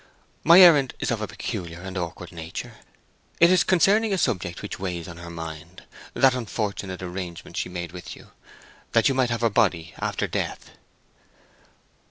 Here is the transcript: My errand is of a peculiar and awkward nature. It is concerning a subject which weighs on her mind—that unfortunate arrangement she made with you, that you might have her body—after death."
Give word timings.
My 0.43 0.59
errand 0.61 0.95
is 0.99 1.11
of 1.11 1.21
a 1.21 1.27
peculiar 1.27 1.79
and 1.81 1.95
awkward 1.95 2.31
nature. 2.31 2.77
It 3.39 3.51
is 3.51 3.63
concerning 3.63 4.11
a 4.11 4.17
subject 4.17 4.63
which 4.63 4.79
weighs 4.79 5.07
on 5.07 5.17
her 5.17 5.29
mind—that 5.29 6.33
unfortunate 6.33 7.03
arrangement 7.03 7.55
she 7.55 7.69
made 7.69 7.91
with 7.91 8.15
you, 8.15 8.31
that 8.93 9.07
you 9.07 9.13
might 9.13 9.29
have 9.29 9.41
her 9.41 9.49
body—after 9.51 10.25
death." 10.25 10.71